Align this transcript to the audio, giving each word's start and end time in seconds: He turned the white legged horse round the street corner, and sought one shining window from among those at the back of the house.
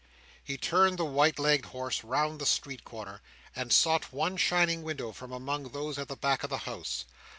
He 0.43 0.57
turned 0.57 0.97
the 0.97 1.05
white 1.05 1.37
legged 1.37 1.67
horse 1.67 2.03
round 2.03 2.41
the 2.41 2.45
street 2.47 2.83
corner, 2.83 3.21
and 3.55 3.71
sought 3.71 4.11
one 4.11 4.35
shining 4.35 4.81
window 4.81 5.11
from 5.11 5.31
among 5.31 5.73
those 5.73 5.99
at 5.99 6.07
the 6.07 6.15
back 6.15 6.41
of 6.43 6.49
the 6.49 6.57
house. 6.65 7.05